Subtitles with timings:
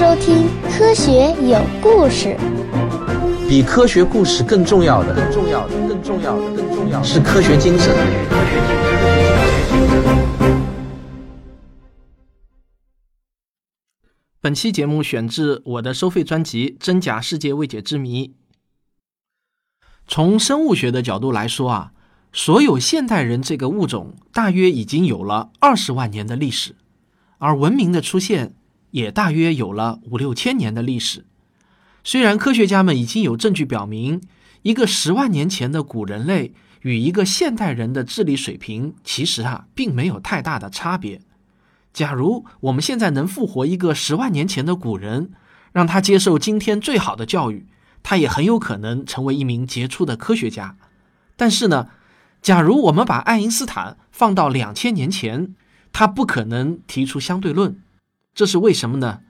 [0.00, 0.46] 收听
[0.78, 2.28] 《科学有故事》。
[3.46, 7.94] 比科学故事更重要的，更重要的，更重要的，更重要的是科学精神。
[14.40, 18.28] 本期节目选自我的收费专辑《真假世界未解之谜》。
[20.08, 21.92] 从生物学的角度来说啊，
[22.32, 26.74] 所有现代人这个物种大约已经有了二十万年的历史，
[27.36, 28.54] 而文明的出现
[28.90, 31.24] 也大约有了五六千年的历史。
[32.02, 34.22] 虽然科学家们已经有证据表明，
[34.62, 41.20] 一个十万年前的古人类与一个现代人的智力水平其实啊并没有太大的差别。
[41.92, 45.32] 假如我们现在能复活一个十万年前的古人，
[45.72, 47.66] 让他接受今天最好的教育，
[48.02, 50.76] 他也很有可能成为一名杰出的科学家。
[51.36, 51.88] 但是呢，
[52.40, 55.54] 假如我们把爱因斯坦放到两千年前，
[55.92, 57.80] 他不可能提出相对论。
[58.34, 59.20] 这是为什么呢？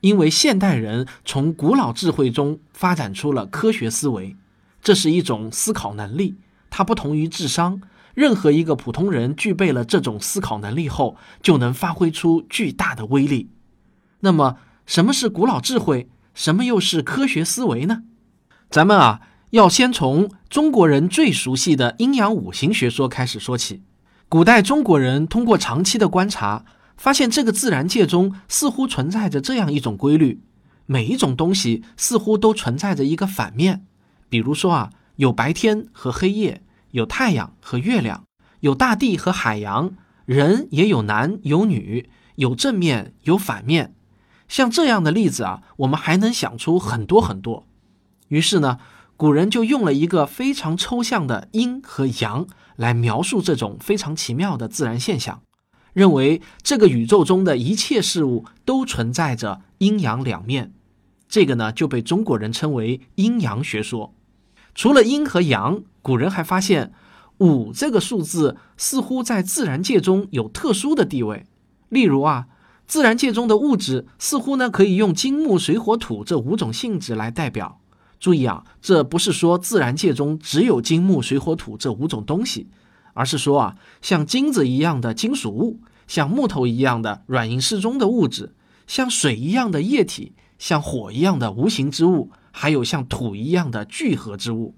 [0.00, 4.36] 因为现代人从古老智慧中发展出了科学思维，
[4.80, 6.36] 这是一种思考能力，
[6.70, 7.80] 它不同于智商。
[8.14, 13.50] 任何一个普通人具备了这种思考能力后，就能发挥出巨大的威力。
[14.20, 16.08] 那么，什么是古老智慧？
[16.34, 18.02] 什么又是科学思维呢？
[18.70, 23.82] 咱们啊，要先从中国人最熟悉的阴阳五行学说开始说起。
[24.28, 26.64] 古代中国人通过长期的观察，
[26.98, 30.42] 发现这个自然界中似乎存在着这样一种规律：
[30.84, 33.86] 每一种东西似乎都存在着一个反面。
[34.28, 36.62] 比如说啊，有白天和黑夜。
[36.92, 38.24] 有太阳和月亮，
[38.60, 39.92] 有大地和海洋，
[40.24, 43.94] 人也有男有女，有正面有反面。
[44.48, 47.66] 像这样的例子啊，我们还能想出很多很多。
[48.28, 48.78] 于是呢，
[49.18, 55.42] 古人就用了一个非常抽象的阴和阳来描述这种非常奇妙的自然现象，
[55.98, 60.72] 认为这个宇宙中的一切事物都存在着阴阳两面。
[61.28, 64.14] 这个呢，就被中国人称为阴阳学说。
[64.74, 65.82] 除了阴和阳。
[66.00, 66.94] 古人还发现，
[67.38, 71.44] 五这个数字似乎在自然界中有特殊的地位。
[71.90, 72.46] 例如啊，
[72.86, 77.80] 自然界中的物质似乎呢可以用金木水火土这五种性质来代表。
[78.18, 82.68] 注意啊，这不是说自然界中只有金木水火土这五种东西，
[83.18, 88.54] 而是说啊，像金子一样的金属物，像木头一样的软硬适中的物质，
[88.86, 94.76] 像水一样的液体，像火一样的无形之物，还有像土一样的聚合之物。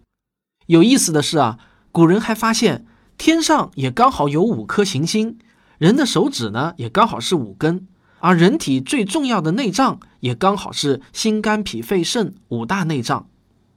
[0.65, 1.59] 有意思的是啊，
[1.93, 2.87] 古人还发现
[3.19, 5.39] 天上也刚好有五颗行星，
[5.77, 7.87] 人的手指呢也刚好是五根，
[8.21, 13.29] 而人体最重要的内脏也刚好是心肝脾肺肾五大内脏。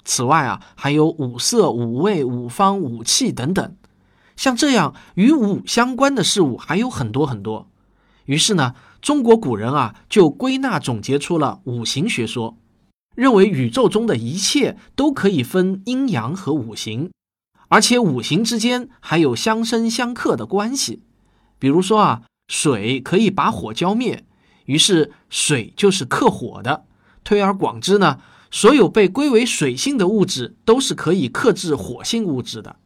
[0.06, 3.76] 此外啊，还有五色、五味、五方、五气等等，
[4.36, 7.70] 像这样与五相关的事物还有很多很多。
[8.26, 12.58] 于是呢，中国古人啊就归纳总结出了五行学说。
[13.16, 17.12] 认为宇宙中的一切都可以分阴阳和五行，
[17.68, 21.04] 而且五行之间还有相生相克的关系。
[21.60, 24.26] 比如说啊，水可以把火浇灭，
[24.66, 26.86] 于是水就是克火的。
[27.24, 28.20] 推而广之呢，
[28.50, 32.78] 所有被归为水性的物质都是可以克制火性物质的。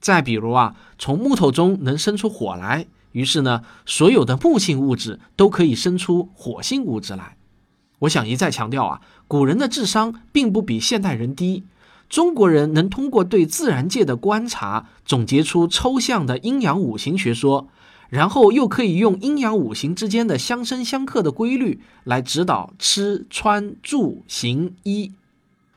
[0.00, 7.36] 再比如啊，从木头中能生出火来，于是呢，所有的木性物质都可以生出火性物质来。
[8.00, 11.64] 我想一再强调啊，古人的智商并不比现代人低。
[12.08, 17.68] 中国人能通过对自然界的观察，总结出抽象的阴阳五行学说，
[18.08, 25.12] 然后又可以用阴阳五行之间的相生相克的规律来指导吃穿住行衣，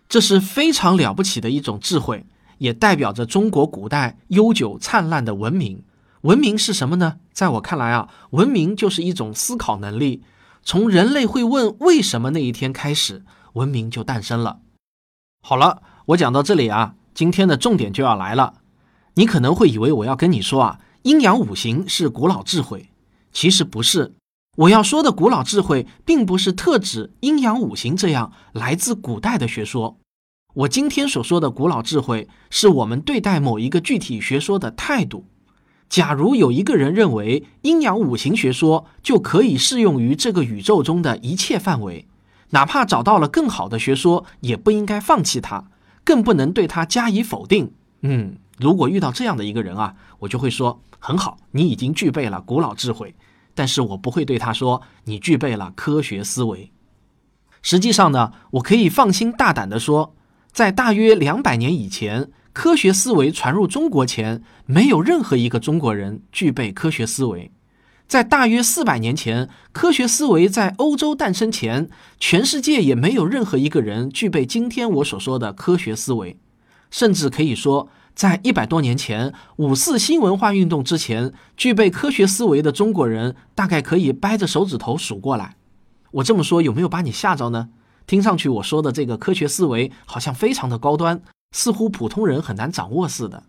[0.08, 2.26] 这是非常了不起的一种智慧，
[2.62, 5.84] 也代表着中国古代悠久灿烂的文明。
[6.22, 7.18] 文明是什么呢？
[7.34, 10.22] 在我看来啊，文明就是一种思考能力。
[10.62, 14.60] 从人类会问为什么那一天开始，文明就诞生了。
[15.42, 18.54] 好了，我讲到这里啊，今天的重点就要来了。
[19.16, 22.92] 你可能会以为我要跟你说啊，阴阳五行是古老智慧，
[23.34, 24.14] 其实不是。
[24.58, 29.98] 我要说的古老智慧，并不是特指阴阳五行这样来自古代的学说。
[30.54, 35.26] 我今天所说的古老智慧，是我们对待某一个具体学说的态度。
[35.88, 42.06] 假如有一个人认为阴阳五行学说就可以适用于这个宇宙中的一切范围，
[42.50, 45.66] 哪怕找到了更好的学说，也不应该放弃它，
[46.04, 47.74] 更不能对它加以否定。
[48.02, 53.16] 嗯，如果遇到这样的一个人啊，我就会说很好，你已经具备了古老智慧，
[53.54, 56.72] 但是我不会对他说你具备了科学思维。
[57.62, 60.16] 实际上呢，我可以放心大胆地说，
[60.52, 62.32] 在大约两百年以前。
[62.54, 67.50] 科学思维传入中国前，没有任何一个中国人具备科学思维。
[68.10, 71.90] 在大约四百年前，科学思维在欧洲诞生前，
[72.20, 76.38] 全世界也没有任何一个人具备今天我所说的科学思维。
[76.90, 85.56] 甚至可以说，在一百多年前，五四新文化运动之前，具备科学思维的中国人，大概可以掰着手指头数过来。
[86.12, 87.70] 我这么说有没有把你吓着呢？
[88.08, 91.22] 听上去我说的这个科学思维好像非常的高端，
[91.56, 93.44] 似乎普通人很难掌握似的。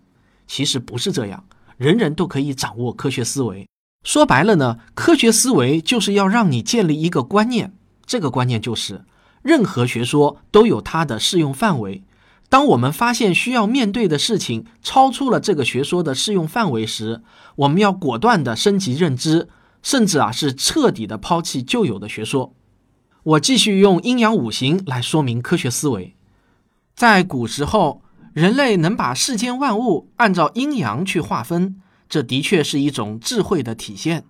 [0.46, 1.44] 其实不是这样，
[1.76, 3.66] 人人都可以掌握科学思维。
[4.04, 7.72] 说白了呢，科学思维就是要让你建立一个观念，
[8.04, 9.04] 这个观念就是
[9.42, 12.02] 任何学说都有它的适用范围。
[12.48, 17.22] 当我们发现需要面对的事情超出了这个学说的适用范围时，
[17.56, 19.48] 我们要果断的升级认知，
[19.82, 22.52] 甚至啊是彻底的抛弃旧有的学说。
[23.24, 26.16] 我继续用阴阳五行来说明科学思维。
[26.94, 28.02] 在古时候，
[28.32, 34.24] 人类能把世间万物按照阴阳去划分，这的确是一种智慧的体现。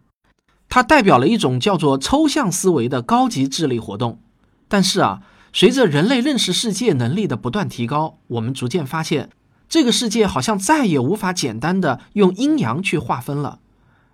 [0.69, 4.21] 它代表了一种叫做抽象思维的高级智力活动。
[4.69, 5.23] 但是啊。
[5.55, 9.29] 随着人类认识世界能力的不断提高，我们逐渐发现，
[9.69, 13.61] 这个世界好像再也无法简单的用阴阳去划分了。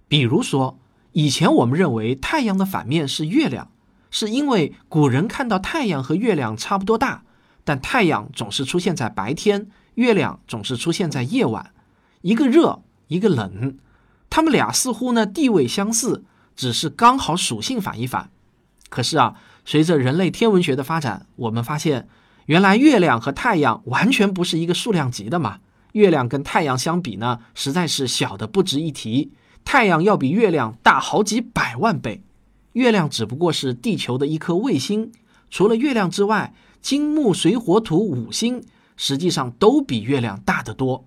[0.08, 0.80] 比如说，
[1.12, 3.70] 以前我们认为太阳的反面是月亮，
[4.10, 7.22] 是因为古人看到太阳和月亮差不多大，
[7.64, 11.72] 但太阳总是出现在白天，月亮总是出现在夜晚，
[12.22, 13.78] 一个热，一个冷，
[14.28, 16.24] 他们俩似乎呢地位相似，
[16.56, 18.30] 只是刚好属性反一反。
[18.88, 19.36] 可是啊。
[19.70, 22.08] 随着人类天文学的发展，我们发现，
[22.46, 25.58] 原来月亮和太阳完全不是一个数量级的嘛。
[25.92, 29.30] 月亮跟太阳相比呢，实在是小的不值一提。
[29.66, 32.22] 太阳要比月亮大好几百万倍，
[32.78, 35.10] 月亮只不过是地球的一颗卫星。
[35.50, 38.62] 除了月亮之外，金木水火土五星
[38.96, 41.04] 实际上都比月亮大得多。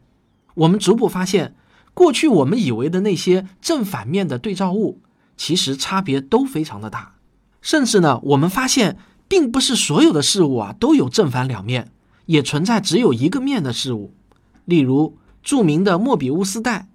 [0.55, 1.55] 我们逐步发现，
[1.93, 4.99] 过去我们以为的那些正反面的对照物，
[5.37, 7.15] 其实差别都非常的大。
[7.61, 8.97] 甚至呢，我们发现，
[9.29, 11.89] 并不是所有的事物啊都有正反两面，
[12.25, 14.13] 也存在只有一个面的事物。
[14.65, 16.89] 例如，著名的莫比乌斯带，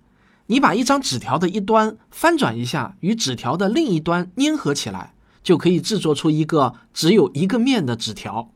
[0.48, 8.52] 你把一张纸条的一端翻转一下，与纸条的另一端粘合起来，就可以制作出一个只有一个面的纸条。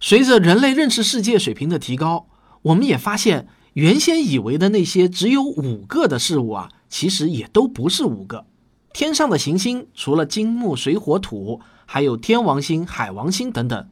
[0.00, 2.26] 随着人类认识世界水平的提高，
[2.62, 8.46] 我们也发现，原先以为的那些只有五个的事物啊，其实也都不是五个。
[8.92, 13.88] 天上的行星除了金木水火土，还有天王星、海王星等等。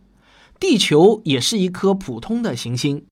[0.58, 3.05] 地球也是一颗普通的行星。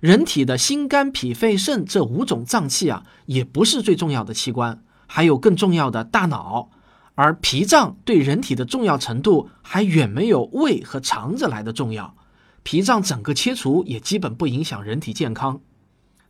[0.00, 6.70] 人体的心肝脾肺肾这五种脏器啊，也不是最重要的器官，还有更重要的大脑。
[7.14, 12.14] 而脾脏对人体的重要程度，还远没有胃和肠子来的重要。
[12.62, 15.60] 脾脏整个切除也基本不影响人体健康。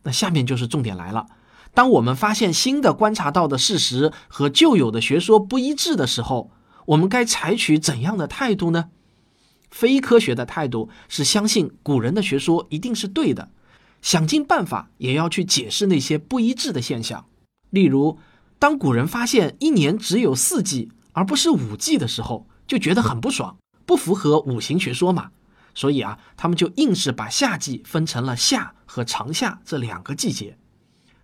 [0.03, 1.25] 那下面就是重点来了。
[1.73, 6.51] 当我们发现新的观察到的事实和旧有的学说不一致的时候，
[6.85, 8.89] 我们该采取怎样的态度呢？
[9.69, 13.49] 非科学的态度是相信古人的学说一定是对的，
[14.01, 17.25] 想尽办法也要去解释那些不一致的现象。
[17.69, 18.17] 例如，
[18.59, 25.31] 当古人发现一年只有四季而不是五季的时候，就觉得很不爽，不符合五行学说嘛。
[25.75, 30.57] 所以啊，他们就硬是把夏季分成了夏和长夏这两个季节。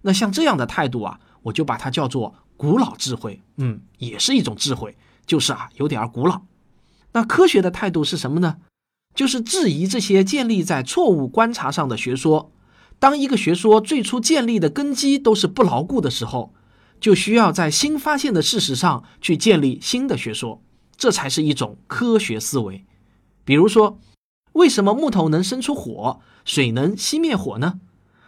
[0.02, 4.96] 那像这样的态度啊，我就把它叫做古老智慧，嗯，也是一种智慧，
[5.26, 6.42] 就是啊有点古老。
[7.14, 8.58] 那科学的态度是什么呢？
[9.16, 12.52] 就是质疑这些建立在错误观察上的学说。
[13.00, 16.54] 当一个学说最初建立的根基都是不牢固的时候，
[17.00, 20.62] 就需要在新发现的事实上去建立新的学说，
[20.96, 22.86] 这才是一种科学思维。
[23.44, 24.00] 比如说，
[24.54, 27.82] 为什么木头能生出火，水能熄灭火呢？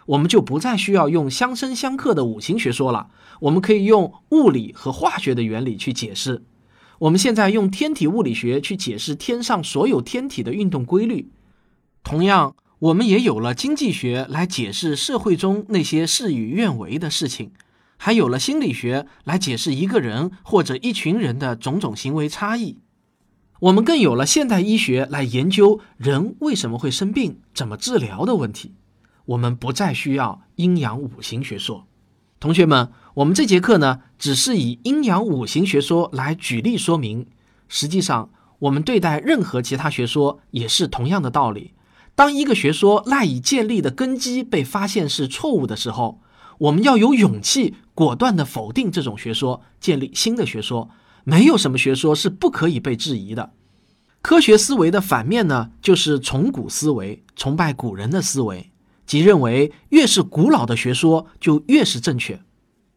[0.08, 3.08] 我们就不再需要用相生相克的五行学说了，
[3.40, 6.44] 我们可以用物理和化学的原理去解释。
[7.00, 11.32] 我们现在用天体物理学去解释天上所有天体的运动规律，
[12.04, 17.52] 同样，我们也有了经济学来解释社会中那些事与愿违的事情，
[17.98, 22.80] 还有了心理学来解释一个人或者一群人的种种行为差异。
[23.62, 28.74] 我们更有了现代医学来研究人为什么会生病、怎么治疗的问题。
[29.28, 31.88] 我们不再需要阴阳五行学说，
[32.40, 37.26] 同学们，我们这节课呢，只是以阴阳五行学说来举例说明。
[37.70, 38.30] 实际上，
[38.60, 41.72] 我们对待任何其他学说也是同样的道理。
[42.16, 46.22] 当一个学说赖以建立的根基被发现是错误的时候，
[46.58, 50.90] 我们要有勇气果断地否定这种学说，建立新的学说。
[51.28, 53.52] 没有什么学说是不可以被质疑的。
[54.22, 58.72] 科学思维的反面呢，就是崇古思维，崇拜古人的思维。
[59.08, 62.42] 即认为越是古老的学说就越是正确，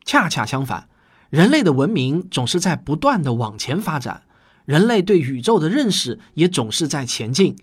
[0.04, 0.90] 恰恰相反，
[1.30, 4.25] 人类的文明总是在不断的往前发展，
[4.66, 7.56] 人类对宇宙的认识也总是在前进。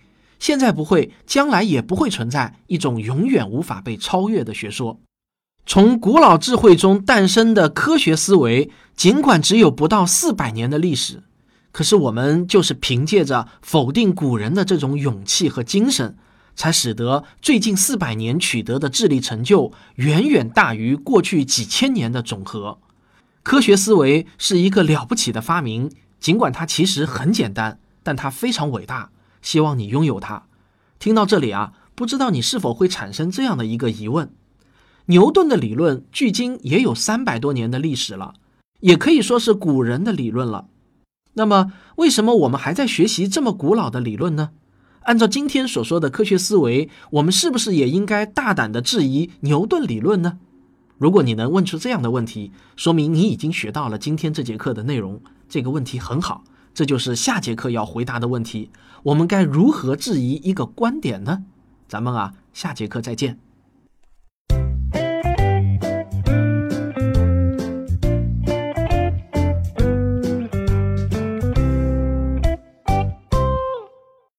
[0.46, 5.00] 现在不会，将来也不会存在一种永远无法被超越的学说。
[5.66, 11.24] 从古老智慧中诞生的科学思维，尽管只有不到四百年的历史，
[11.72, 16.16] 可是我们就是凭借着否定古人的这种勇气和精神，
[16.56, 22.78] 才使得最近四百年取得的智力成就远远大于过去几千年的总和。
[23.42, 29.10] 科学思维是一个了不起的发明，尽管它其实很简单，但它非常伟大。
[29.46, 30.48] 希望你拥有它。
[30.98, 34.34] 听到这里啊，不知道你是否会产生这样的一个疑问：
[35.06, 38.34] 牛顿的理论距今也有三百多年的历史了，
[38.80, 40.66] 也可以说是古人的理论了。
[41.36, 44.50] 那么，为什么我们还在学习这么古老的理论呢？
[45.02, 50.40] 按照今天所说的科学思维，我们是不是也应该大胆的质疑牛顿理论呢？
[50.98, 55.22] 如果你能问出这样的问题，说明你已经学到了今天这节课的内容。
[55.48, 56.44] 这个问题很好。
[56.76, 58.70] 这就是下节课要回答的问题。
[59.04, 61.46] 我们该如何质疑一个观点呢？
[61.88, 63.40] 咱们啊，下节课再见。